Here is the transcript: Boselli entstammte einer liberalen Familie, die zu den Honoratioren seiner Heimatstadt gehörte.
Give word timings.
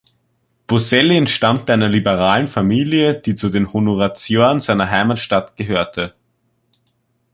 Boselli 0.65 1.15
entstammte 1.15 1.73
einer 1.73 1.87
liberalen 1.87 2.47
Familie, 2.47 3.13
die 3.13 3.35
zu 3.35 3.49
den 3.49 3.71
Honoratioren 3.71 4.59
seiner 4.59 4.89
Heimatstadt 4.89 5.55
gehörte. 5.57 6.15